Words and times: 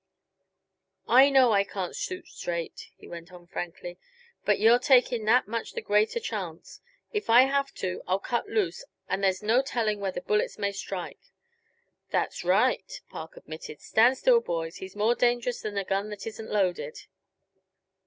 "I 1.07 1.29
know 1.29 1.51
I 1.51 1.63
can't 1.63 1.95
shoot 1.95 2.25
straight," 2.27 2.89
he 2.97 3.07
went 3.07 3.31
on 3.31 3.45
frankly, 3.45 3.99
"but 4.45 4.57
you're 4.59 4.79
taking 4.79 5.25
that 5.25 5.47
much 5.47 5.73
the 5.73 5.81
greater 5.83 6.19
chance. 6.19 6.81
If 7.13 7.29
I 7.29 7.43
have 7.43 7.71
to, 7.75 8.01
I'll 8.07 8.17
cut 8.17 8.47
loose 8.49 8.83
and 9.07 9.23
there's 9.23 9.43
no 9.43 9.61
telling 9.61 9.99
where 9.99 10.11
the 10.11 10.21
bullets 10.21 10.57
may 10.57 10.71
strike." 10.71 11.21
"That's 12.09 12.43
right," 12.43 12.99
Park 13.11 13.37
admitted. 13.37 13.79
"Stand 13.79 14.17
still, 14.17 14.39
boys; 14.41 14.77
he's 14.77 14.95
more 14.95 15.13
dangerous 15.13 15.61
than 15.61 15.77
a 15.77 15.83
gun 15.85 16.09
that 16.09 16.25
isn't 16.25 16.49
loaded. 16.49 17.05